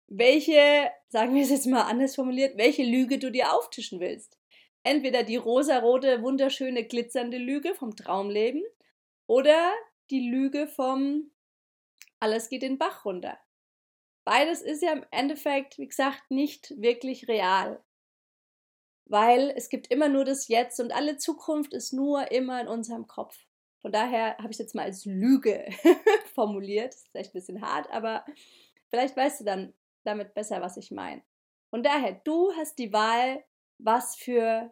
Welche, 0.08 0.90
sagen 1.08 1.34
wir 1.34 1.42
es 1.42 1.50
jetzt 1.50 1.66
mal 1.66 1.82
anders 1.82 2.14
formuliert, 2.14 2.56
welche 2.56 2.82
Lüge 2.82 3.18
du 3.18 3.30
dir 3.30 3.52
auftischen 3.52 4.00
willst. 4.00 4.38
Entweder 4.82 5.22
die 5.22 5.36
rosarote, 5.36 6.22
wunderschöne, 6.22 6.84
glitzernde 6.84 7.38
Lüge 7.38 7.74
vom 7.74 7.94
Traumleben 7.94 8.64
oder 9.26 9.72
die 10.10 10.28
Lüge 10.28 10.66
vom 10.66 11.30
alles 12.20 12.48
geht 12.48 12.62
den 12.62 12.78
Bach 12.78 13.04
runter. 13.04 13.38
Beides 14.28 14.60
ist 14.60 14.82
ja 14.82 14.92
im 14.92 15.06
Endeffekt, 15.10 15.78
wie 15.78 15.88
gesagt, 15.88 16.30
nicht 16.30 16.74
wirklich 16.76 17.28
real. 17.28 17.82
Weil 19.06 19.54
es 19.56 19.70
gibt 19.70 19.90
immer 19.90 20.10
nur 20.10 20.26
das 20.26 20.48
Jetzt 20.48 20.80
und 20.80 20.92
alle 20.92 21.16
Zukunft 21.16 21.72
ist 21.72 21.94
nur 21.94 22.30
immer 22.30 22.60
in 22.60 22.68
unserem 22.68 23.06
Kopf. 23.06 23.46
Von 23.80 23.90
daher 23.90 24.36
habe 24.36 24.48
ich 24.48 24.56
es 24.56 24.58
jetzt 24.58 24.74
mal 24.74 24.82
als 24.82 25.06
Lüge 25.06 25.66
formuliert. 26.34 26.92
Das 26.92 27.00
ist 27.00 27.08
vielleicht 27.10 27.30
ein 27.30 27.38
bisschen 27.38 27.62
hart, 27.62 27.88
aber 27.90 28.26
vielleicht 28.90 29.16
weißt 29.16 29.40
du 29.40 29.44
dann 29.44 29.72
damit 30.04 30.34
besser, 30.34 30.60
was 30.60 30.76
ich 30.76 30.90
meine. 30.90 31.22
Von 31.70 31.82
daher, 31.82 32.20
du 32.22 32.52
hast 32.52 32.78
die 32.78 32.92
Wahl, 32.92 33.42
was 33.78 34.14
für 34.14 34.70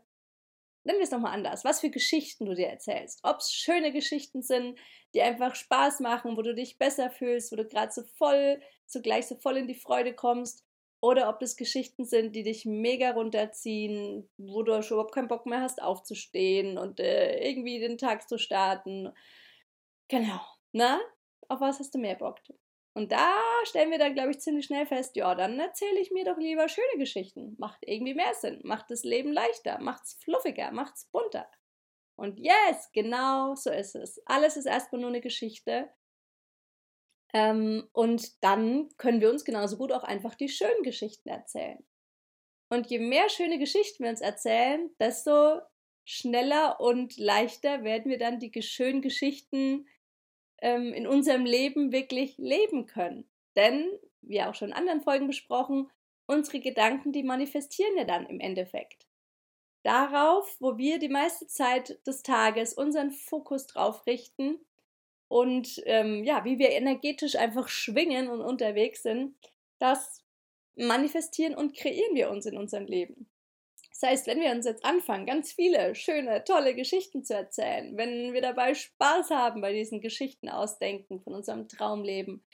nennen 0.86 0.98
wir 0.98 1.04
es 1.04 1.10
nochmal 1.10 1.32
anders, 1.32 1.64
was 1.64 1.80
für 1.80 1.90
Geschichten 1.90 2.44
du 2.44 2.54
dir 2.54 2.68
erzählst. 2.68 3.20
Ob 3.22 3.38
es 3.38 3.52
schöne 3.52 3.90
Geschichten 3.90 4.42
sind, 4.42 4.78
die 5.14 5.22
einfach 5.22 5.54
Spaß 5.54 6.00
machen, 6.00 6.36
wo 6.36 6.42
du 6.42 6.54
dich 6.54 6.78
besser 6.78 7.10
fühlst, 7.10 7.52
wo 7.52 7.56
du 7.56 7.66
gerade 7.66 7.90
so 7.90 8.02
voll, 8.18 8.60
zugleich 8.86 9.26
so 9.26 9.36
voll 9.36 9.56
in 9.56 9.66
die 9.66 9.74
Freude 9.74 10.14
kommst. 10.14 10.64
Oder 11.00 11.28
ob 11.28 11.40
das 11.40 11.56
Geschichten 11.56 12.04
sind, 12.04 12.34
die 12.34 12.42
dich 12.42 12.64
mega 12.64 13.10
runterziehen, 13.10 14.28
wo 14.38 14.62
du 14.62 14.82
schon 14.82 14.96
überhaupt 14.96 15.14
keinen 15.14 15.28
Bock 15.28 15.46
mehr 15.46 15.60
hast, 15.60 15.82
aufzustehen 15.82 16.78
und 16.78 17.00
äh, 17.00 17.38
irgendwie 17.46 17.78
den 17.78 17.98
Tag 17.98 18.28
zu 18.28 18.38
starten. 18.38 19.12
Genau. 20.08 20.40
Na, 20.72 21.00
auf 21.48 21.60
was 21.60 21.78
hast 21.78 21.94
du 21.94 21.98
mehr 21.98 22.16
Bock? 22.16 22.40
Und 22.94 23.12
da 23.12 23.42
stellen 23.64 23.90
wir 23.90 23.98
dann, 23.98 24.14
glaube 24.14 24.30
ich, 24.30 24.40
ziemlich 24.40 24.64
schnell 24.64 24.86
fest, 24.86 25.16
ja, 25.16 25.34
dann 25.34 25.60
erzähle 25.60 26.00
ich 26.00 26.10
mir 26.12 26.24
doch 26.24 26.38
lieber 26.38 26.66
schöne 26.66 26.96
Geschichten. 26.96 27.54
Macht 27.58 27.80
irgendwie 27.82 28.14
mehr 28.14 28.32
Sinn, 28.32 28.60
macht 28.64 28.90
das 28.90 29.04
Leben 29.04 29.32
leichter, 29.32 29.78
macht 29.80 30.04
es 30.04 30.14
fluffiger, 30.14 30.72
macht 30.72 30.94
es 30.96 31.04
bunter. 31.12 31.46
Und 32.16 32.38
yes, 32.38 32.90
genau 32.94 33.54
so 33.54 33.70
ist 33.70 33.94
es. 33.96 34.22
Alles 34.24 34.56
ist 34.56 34.64
erstmal 34.64 35.02
nur 35.02 35.10
eine 35.10 35.20
Geschichte. 35.20 35.90
Ähm, 37.32 37.88
und 37.92 38.42
dann 38.42 38.88
können 38.96 39.20
wir 39.20 39.30
uns 39.30 39.44
genauso 39.44 39.76
gut 39.76 39.92
auch 39.92 40.04
einfach 40.04 40.34
die 40.34 40.48
schönen 40.48 40.82
Geschichten 40.82 41.28
erzählen. 41.28 41.84
Und 42.68 42.88
je 42.88 42.98
mehr 42.98 43.28
schöne 43.28 43.58
Geschichten 43.58 44.02
wir 44.02 44.10
uns 44.10 44.20
erzählen, 44.20 44.90
desto 44.98 45.60
schneller 46.04 46.80
und 46.80 47.16
leichter 47.16 47.84
werden 47.84 48.10
wir 48.10 48.18
dann 48.18 48.38
die 48.38 48.62
schönen 48.62 49.02
Geschichten 49.02 49.86
ähm, 50.58 50.92
in 50.92 51.06
unserem 51.06 51.44
Leben 51.44 51.92
wirklich 51.92 52.36
leben 52.38 52.86
können. 52.86 53.28
Denn, 53.56 53.88
wie 54.20 54.42
auch 54.42 54.54
schon 54.54 54.68
in 54.68 54.74
anderen 54.74 55.00
Folgen 55.00 55.26
besprochen, 55.26 55.90
unsere 56.26 56.60
Gedanken, 56.60 57.12
die 57.12 57.22
manifestieren 57.22 57.96
ja 57.96 58.04
dann 58.04 58.26
im 58.26 58.40
Endeffekt. 58.40 59.06
Darauf, 59.84 60.56
wo 60.58 60.78
wir 60.78 60.98
die 60.98 61.08
meiste 61.08 61.46
Zeit 61.46 62.00
des 62.06 62.22
Tages 62.22 62.74
unseren 62.74 63.12
Fokus 63.12 63.66
drauf 63.66 64.06
richten 64.06 64.58
und 65.28 65.82
ähm, 65.86 66.24
ja, 66.24 66.44
wie 66.44 66.58
wir 66.58 66.70
energetisch 66.70 67.36
einfach 67.36 67.68
schwingen 67.68 68.28
und 68.28 68.40
unterwegs 68.40 69.02
sind, 69.02 69.34
das 69.78 70.24
manifestieren 70.76 71.54
und 71.54 71.76
kreieren 71.76 72.14
wir 72.14 72.30
uns 72.30 72.46
in 72.46 72.56
unserem 72.56 72.86
Leben. 72.86 73.28
Das 73.90 74.10
heißt, 74.10 74.26
wenn 74.26 74.40
wir 74.40 74.50
uns 74.50 74.66
jetzt 74.66 74.84
anfangen, 74.84 75.24
ganz 75.24 75.52
viele 75.52 75.94
schöne, 75.94 76.44
tolle 76.44 76.74
Geschichten 76.74 77.24
zu 77.24 77.34
erzählen, 77.34 77.96
wenn 77.96 78.34
wir 78.34 78.42
dabei 78.42 78.74
Spaß 78.74 79.30
haben 79.30 79.62
bei 79.62 79.72
diesen 79.72 80.02
Geschichten 80.02 80.50
ausdenken 80.50 81.22
von 81.22 81.34
unserem 81.34 81.66
Traumleben, 81.66 82.44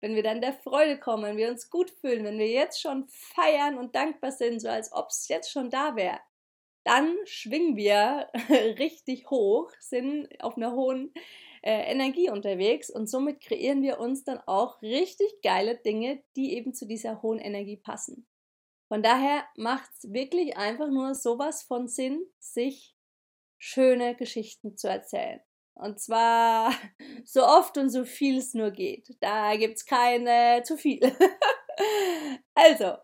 wenn 0.00 0.14
wir 0.14 0.22
dann 0.22 0.40
der 0.40 0.52
Freude 0.52 0.98
kommen, 0.98 1.24
wenn 1.24 1.36
wir 1.36 1.48
uns 1.48 1.70
gut 1.70 1.90
fühlen, 1.90 2.24
wenn 2.24 2.38
wir 2.38 2.48
jetzt 2.48 2.80
schon 2.80 3.08
feiern 3.08 3.78
und 3.78 3.96
dankbar 3.96 4.30
sind, 4.30 4.60
so 4.60 4.68
als 4.68 4.92
ob 4.92 5.08
es 5.08 5.26
jetzt 5.28 5.50
schon 5.50 5.70
da 5.70 5.96
wäre, 5.96 6.20
dann 6.84 7.16
schwingen 7.24 7.76
wir 7.76 8.28
richtig 8.78 9.28
hoch, 9.28 9.70
sind 9.80 10.28
auf 10.40 10.56
einer 10.56 10.72
hohen 10.72 11.12
äh, 11.62 11.90
Energie 11.90 12.28
unterwegs 12.28 12.90
und 12.90 13.08
somit 13.08 13.40
kreieren 13.40 13.82
wir 13.82 13.98
uns 14.00 14.24
dann 14.24 14.40
auch 14.46 14.82
richtig 14.82 15.40
geile 15.42 15.76
Dinge, 15.76 16.22
die 16.36 16.54
eben 16.54 16.74
zu 16.74 16.86
dieser 16.86 17.22
hohen 17.22 17.38
Energie 17.38 17.76
passen. 17.76 18.26
Von 18.88 19.02
daher 19.02 19.44
macht 19.56 19.90
es 19.96 20.12
wirklich 20.12 20.56
einfach 20.56 20.88
nur 20.88 21.14
sowas 21.14 21.62
von 21.62 21.88
Sinn, 21.88 22.26
sich 22.38 22.94
schöne 23.58 24.14
Geschichten 24.16 24.76
zu 24.76 24.88
erzählen. 24.88 25.40
Und 25.74 26.00
zwar 26.00 26.74
so 27.24 27.46
oft 27.46 27.78
und 27.78 27.90
so 27.90 28.04
viel 28.04 28.38
es 28.38 28.54
nur 28.54 28.70
geht. 28.70 29.16
Da 29.20 29.56
gibt 29.56 29.78
es 29.78 29.86
keine 29.86 30.62
zu 30.64 30.76
viel. 30.76 31.00
also, 32.54 32.96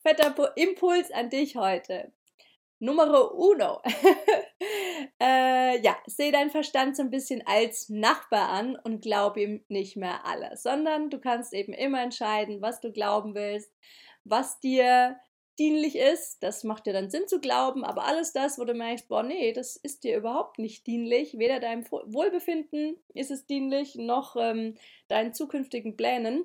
fetter 0.00 0.56
Impuls 0.56 1.10
an 1.10 1.28
dich 1.28 1.56
heute. 1.56 2.12
Numero 2.78 3.32
uno. 3.34 3.80
äh, 5.20 5.80
ja, 5.80 5.96
seh 6.06 6.30
deinen 6.30 6.50
Verstand 6.50 6.96
so 6.96 7.02
ein 7.02 7.10
bisschen 7.10 7.42
als 7.46 7.88
Nachbar 7.88 8.50
an 8.50 8.76
und 8.84 9.02
glaub 9.02 9.36
ihm 9.36 9.64
nicht 9.68 9.96
mehr 9.96 10.26
alles, 10.26 10.62
sondern 10.62 11.10
du 11.10 11.18
kannst 11.18 11.54
eben 11.54 11.72
immer 11.72 12.02
entscheiden, 12.02 12.60
was 12.60 12.80
du 12.80 12.92
glauben 12.92 13.34
willst, 13.34 13.72
was 14.24 14.60
dir 14.60 15.18
dienlich 15.58 15.96
ist, 15.96 16.42
das 16.42 16.64
macht 16.64 16.86
dir 16.86 16.92
dann 16.92 17.10
Sinn 17.10 17.28
zu 17.28 17.40
glauben, 17.40 17.84
aber 17.84 18.04
alles 18.04 18.32
das, 18.32 18.58
wo 18.58 18.64
du 18.64 18.74
merkst, 18.74 19.08
boah, 19.08 19.22
nee, 19.22 19.52
das 19.52 19.76
ist 19.76 20.04
dir 20.04 20.18
überhaupt 20.18 20.58
nicht 20.58 20.86
dienlich, 20.86 21.38
weder 21.38 21.60
deinem 21.60 21.90
Wohlbefinden 21.90 22.96
ist 23.14 23.30
es 23.30 23.46
dienlich, 23.46 23.94
noch 23.94 24.36
ähm, 24.36 24.76
deinen 25.08 25.32
zukünftigen 25.32 25.96
Plänen, 25.96 26.44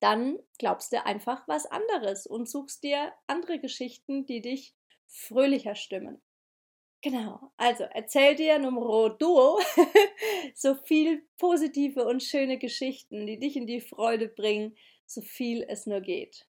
dann 0.00 0.38
glaubst 0.58 0.92
du 0.92 1.04
einfach 1.04 1.46
was 1.46 1.66
anderes 1.66 2.26
und 2.26 2.48
suchst 2.48 2.82
dir 2.82 3.12
andere 3.26 3.60
Geschichten, 3.60 4.26
die 4.26 4.40
dich 4.40 4.74
fröhlicher 5.14 5.74
stimmen. 5.74 6.20
Genau, 7.02 7.52
also 7.56 7.84
erzähl 7.84 8.34
dir 8.34 8.58
Numero 8.58 9.10
Duo 9.10 9.60
so 10.54 10.74
viel 10.74 11.22
positive 11.38 12.04
und 12.06 12.22
schöne 12.22 12.58
Geschichten, 12.58 13.26
die 13.26 13.38
dich 13.38 13.56
in 13.56 13.66
die 13.66 13.80
Freude 13.80 14.28
bringen, 14.28 14.76
so 15.06 15.20
viel 15.20 15.62
es 15.68 15.86
nur 15.86 16.00
geht 16.00 16.46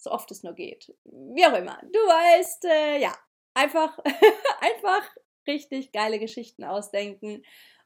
so 0.00 0.10
oft 0.10 0.30
es 0.30 0.42
nur 0.42 0.54
geht. 0.54 0.92
Wie 1.04 1.44
auch 1.44 1.52
immer. 1.52 1.78
Du 1.82 1.98
weißt, 1.98 2.64
äh, 2.64 3.00
ja, 3.00 3.14
einfach, 3.54 3.98
einfach 4.60 5.08
richtig 5.46 5.92
geile 5.92 6.18
Geschichten 6.18 6.64
ausdenken 6.64 7.42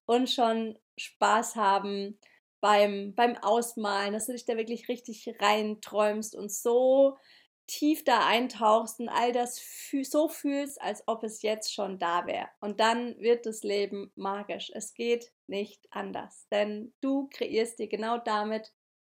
und 0.07 0.31
schon 0.31 0.79
Spaß 0.97 1.57
haben 1.57 2.19
beim, 2.61 3.15
beim 3.15 3.37
Ausmalen, 3.37 4.13
dass 4.13 4.27
du 4.27 4.33
dich 4.33 4.45
da 4.45 4.57
wirklich 4.57 4.89
richtig 4.89 5.29
reinträumst 5.41 6.37
und 6.37 6.53
so 6.53 7.19
tief 7.67 8.05
da 8.05 8.27
eintauchst 8.27 9.01
und 9.01 9.09
all 9.09 9.33
das 9.33 9.59
fü 9.59 10.05
so 10.05 10.29
fühlst, 10.29 10.81
als 10.81 11.03
ob 11.07 11.25
es 11.25 11.43
jetzt 11.43 11.73
schon 11.73 11.99
da 11.99 12.27
wäre. 12.27 12.49
Und 12.61 12.81
dann 12.81 13.19
wird 13.21 13.47
das 13.47 13.63
Leben 13.63 14.13
magisch. 14.17 14.71
Es 14.75 14.95
geht 14.95 15.33
nicht 15.47 15.87
anders, 15.91 16.47
denn 16.51 16.93
du 17.01 17.29
kreierst 17.33 17.79
dir 17.79 17.89
genau 17.89 18.19
damit 18.19 18.73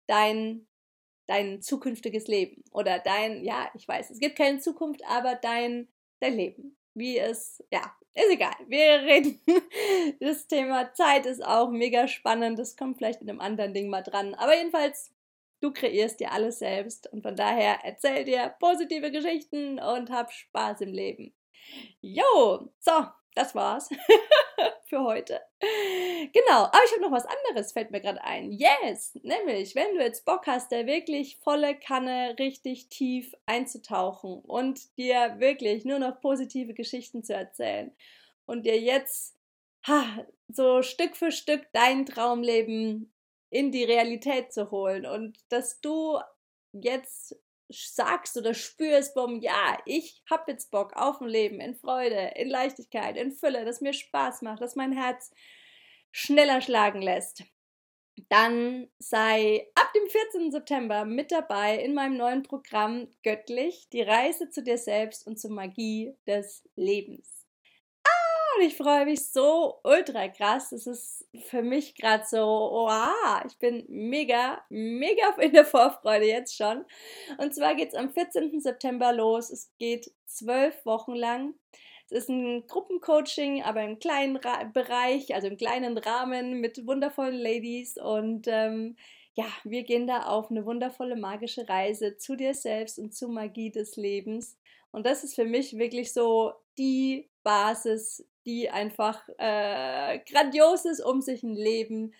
dein 0.07 0.67
dein 1.27 1.61
zukünftiges 1.61 2.29
Leben 2.29 2.63
oder 2.71 2.99
dein, 2.99 3.45
ja, 3.45 3.69
ich 3.75 3.87
weiß, 3.87 4.11
es 4.11 4.21
gibt 4.21 4.37
keine 4.37 4.59
Zukunft, 4.61 5.03
aber 5.07 5.35
dein, 5.35 5.89
dein 6.21 6.37
Leben, 6.37 6.77
wie 6.95 7.19
es, 7.19 7.63
ja, 7.73 7.95
ist 8.15 8.31
egal. 8.31 8.55
Wir 8.67 9.01
reden. 9.03 9.41
Das 10.21 10.47
Thema 10.47 10.95
Zeit 10.95 11.27
ist 11.27 11.45
auch 11.45 11.71
mega 11.71 12.09
spannend. 12.09 12.59
Das 12.59 12.77
kommt 12.77 12.97
vielleicht 12.97 13.21
in 13.21 13.29
einem 13.29 13.41
anderen 13.41 13.75
Ding 13.75 13.91
mal 13.91 14.03
dran. 14.03 14.35
Aber 14.35 14.57
jedenfalls, 14.57 15.13
du 15.61 15.73
kreierst 15.73 16.21
dir 16.21 16.33
alles 16.33 16.59
selbst. 16.59 17.13
Und 17.13 17.23
von 17.23 17.37
daher 17.37 17.79
erzähl 17.83 18.25
dir 18.25 18.55
positive 18.59 19.11
Geschichten 19.11 19.79
und 19.79 20.11
hab 20.11 20.33
Spaß 20.33 20.83
im 20.83 20.93
Leben. 20.93 21.35
Jo, 22.01 22.71
so, 22.79 23.07
das 23.35 23.55
war's 23.55 23.89
für 24.89 25.03
heute. 25.03 25.41
Genau, 25.61 26.65
aber 26.65 26.81
ich 26.85 26.93
habe 26.93 27.03
noch 27.03 27.13
was 27.13 27.27
anderes, 27.27 27.73
fällt 27.73 27.91
mir 27.91 28.01
gerade 28.01 28.23
ein. 28.23 28.53
Yes, 28.53 29.15
nämlich, 29.23 29.75
wenn 29.75 29.95
du 29.95 30.03
jetzt 30.03 30.25
Bock 30.25 30.47
hast, 30.47 30.73
da 30.73 30.87
wirklich 30.87 31.39
volle 31.39 31.77
Kanne 31.79 32.37
richtig 32.39 32.89
tief 32.89 33.35
einzutauchen 33.47 34.41
und 34.41 34.97
dir 34.97 35.37
wirklich 35.39 35.85
nur 35.85 35.99
noch 35.99 36.21
positive 36.21 36.73
Geschichten 36.73 37.25
zu 37.25 37.35
erzählen 37.35 37.95
und 38.47 38.65
dir 38.65 38.81
jetzt 38.81 39.37
ha, 39.87 40.27
so 40.49 40.83
Stück 40.83 41.17
für 41.17 41.33
Stück 41.33 41.67
dein 41.73 42.07
Traumleben 42.07 43.13
in 43.51 43.73
die 43.73 43.85
Realität 43.85 44.53
zu 44.53 44.71
holen 44.71 45.07
und 45.07 45.39
dass 45.49 45.81
du 45.81 46.19
jetzt 46.73 47.37
sagst 47.69 48.37
oder 48.37 48.55
spürst, 48.55 49.15
bumm, 49.15 49.41
ja, 49.41 49.79
ich 49.87 50.23
habe 50.31 50.53
jetzt 50.53 50.71
Bock 50.71 50.93
auf 50.95 51.21
ein 51.21 51.29
Leben 51.29 51.61
in 51.61 51.75
Freude, 51.75 52.33
in 52.37 52.49
Leichtigkeit, 52.49 53.17
in 53.17 53.33
Fülle, 53.33 53.65
das 53.65 53.81
mir 53.81 53.93
Spaß 53.93 54.43
macht, 54.43 54.63
das 54.63 54.77
mein 54.77 54.93
Herz 54.93 55.33
schneller 56.13 56.61
schlagen 56.61 57.03
lässt, 57.03 57.43
dann 58.29 58.89
sei 58.99 59.69
ab 59.75 59.93
dem 59.95 60.09
14. 60.09 60.51
September 60.51 61.05
mit 61.05 61.33
dabei 61.33 61.79
in 61.79 61.95
meinem 61.95 62.17
neuen 62.17 62.43
Programm 62.43 63.09
Göttlich, 63.23 63.89
die 63.93 64.03
Reise 64.03 64.49
zu 64.49 64.63
dir 64.63 64.79
selbst 64.79 65.27
und 65.27 65.39
zur 65.39 65.51
Magie 65.51 66.17
des 66.27 66.67
Lebens 66.77 67.36
und 68.57 68.63
ich 68.65 68.77
freue 68.77 69.05
mich 69.05 69.29
so 69.31 69.81
ultra 69.85 70.29
krass. 70.29 70.73
Es 70.73 70.87
ist 70.87 71.27
für 71.45 71.63
mich 71.63 71.95
gerade 71.95 72.25
so, 72.27 72.39
wow, 72.39 73.43
ich 73.47 73.59
bin 73.59 73.85
mega, 73.89 74.63
mega 74.69 75.35
in 75.41 75.53
der 75.53 75.65
Vorfreude 75.65 76.27
jetzt 76.27 76.57
schon. 76.57 76.85
Und 77.39 77.55
zwar 77.55 77.75
geht 77.75 77.89
es 77.89 77.95
am 77.95 78.11
14. 78.11 78.61
September 78.61 79.13
los. 79.13 79.51
Es 79.51 79.71
geht 79.79 80.11
zwölf 80.27 80.85
Wochen 80.85 81.15
lang. 81.15 81.55
Es 82.09 82.19
ist 82.19 82.29
ein 82.29 82.67
Gruppencoaching, 82.67 83.63
aber 83.65 83.83
im 83.83 83.99
kleinen 83.99 84.37
Ra 84.37 84.65
Bereich, 84.65 85.35
also 85.35 85.49
im 85.49 85.57
kleinen 85.57 85.99
Rahmen 85.99 86.61
mit 86.61 86.87
wundervollen 86.87 87.35
Ladies. 87.35 87.97
Und 87.97 88.47
ähm, 88.49 88.97
ja, 89.35 89.47
wir 89.65 89.83
gehen 89.83 90.07
da 90.07 90.27
auf 90.27 90.51
eine 90.51 90.65
wundervolle 90.65 91.17
magische 91.17 91.69
Reise 91.69 92.17
zu 92.17 92.37
dir 92.37 92.55
selbst 92.55 92.99
und 92.99 93.15
zur 93.15 93.29
Magie 93.29 93.71
des 93.71 93.97
Lebens. 93.97 94.57
Und 94.93 95.05
das 95.05 95.25
ist 95.25 95.35
für 95.35 95.45
mich 95.45 95.77
wirklich 95.77 96.13
so 96.13 96.55
die 96.79 97.29
Basis, 97.43 98.25
die 98.47 98.71
einfach 98.71 99.29
äh, 99.39 100.21
grandios 100.21 100.85
ist, 100.85 101.01
um 101.01 101.21
sich 101.21 101.43
ein 101.43 101.55
Leben 101.55 102.15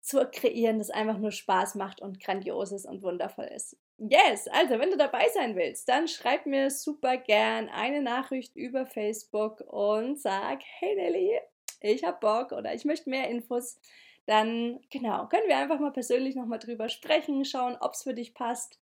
zu 0.00 0.26
kreieren, 0.30 0.78
das 0.78 0.90
einfach 0.90 1.18
nur 1.18 1.32
Spaß 1.32 1.74
macht 1.76 2.00
und 2.00 2.20
grandios 2.20 2.72
ist 2.72 2.86
und 2.86 3.02
wundervoll 3.02 3.46
ist. 3.46 3.76
Yes, 3.96 4.48
also 4.48 4.78
wenn 4.78 4.90
du 4.90 4.96
dabei 4.96 5.28
sein 5.32 5.56
willst, 5.56 5.88
dann 5.88 6.08
schreib 6.08 6.46
mir 6.46 6.70
super 6.70 7.16
gern 7.16 7.68
eine 7.68 8.02
Nachricht 8.02 8.54
über 8.54 8.86
Facebook 8.86 9.60
und 9.60 10.20
sag, 10.20 10.60
hey 10.78 10.94
Nelly, 10.96 11.38
ich 11.80 12.04
hab 12.04 12.20
Bock 12.20 12.52
oder 12.52 12.74
ich 12.74 12.84
möchte 12.84 13.08
mehr 13.08 13.28
Infos. 13.28 13.78
Dann 14.26 14.80
genau, 14.90 15.26
können 15.28 15.48
wir 15.48 15.56
einfach 15.56 15.80
mal 15.80 15.92
persönlich 15.92 16.34
nochmal 16.34 16.58
drüber 16.58 16.88
sprechen, 16.88 17.44
schauen, 17.44 17.76
ob 17.80 17.92
es 17.92 18.02
für 18.02 18.14
dich 18.14 18.34
passt, 18.34 18.80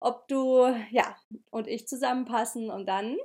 ob 0.00 0.28
du, 0.28 0.66
ja, 0.90 1.16
und 1.50 1.66
ich 1.66 1.88
zusammenpassen 1.88 2.70
und 2.70 2.86
dann 2.86 3.16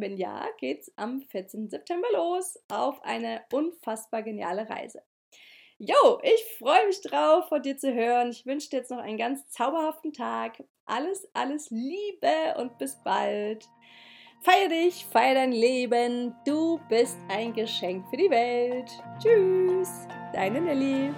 wenn 0.00 0.16
ja, 0.16 0.46
geht's 0.58 0.92
am 0.96 1.22
14. 1.22 1.70
September 1.70 2.08
los 2.12 2.58
auf 2.68 3.02
eine 3.02 3.42
unfassbar 3.52 4.22
geniale 4.22 4.68
Reise. 4.68 5.02
Jo, 5.78 6.18
ich 6.22 6.44
freue 6.58 6.86
mich 6.86 7.00
drauf, 7.02 7.48
von 7.48 7.62
dir 7.62 7.78
zu 7.78 7.94
hören. 7.94 8.30
Ich 8.30 8.44
wünsche 8.46 8.68
dir 8.68 8.78
jetzt 8.78 8.90
noch 8.90 8.98
einen 8.98 9.16
ganz 9.16 9.48
zauberhaften 9.50 10.12
Tag. 10.12 10.64
Alles, 10.86 11.28
alles 11.34 11.70
Liebe 11.70 12.56
und 12.58 12.78
bis 12.78 12.96
bald. 13.04 13.64
Feier 14.42 14.68
dich, 14.68 15.04
feier 15.06 15.34
dein 15.34 15.52
Leben. 15.52 16.34
Du 16.44 16.80
bist 16.88 17.16
ein 17.28 17.52
Geschenk 17.52 18.08
für 18.10 18.16
die 18.16 18.30
Welt. 18.30 18.90
Tschüss, 19.20 20.08
deine 20.32 20.60
Nelly. 20.60 21.10